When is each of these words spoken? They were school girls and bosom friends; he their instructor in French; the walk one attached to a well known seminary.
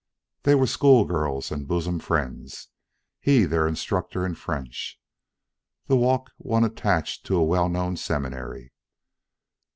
They 0.41 0.55
were 0.55 0.65
school 0.65 1.05
girls 1.05 1.51
and 1.51 1.67
bosom 1.67 1.99
friends; 1.99 2.69
he 3.19 3.43
their 3.45 3.67
instructor 3.67 4.25
in 4.25 4.33
French; 4.33 4.99
the 5.85 5.95
walk 5.95 6.31
one 6.39 6.63
attached 6.63 7.23
to 7.27 7.35
a 7.37 7.43
well 7.45 7.69
known 7.69 7.97
seminary. 7.97 8.71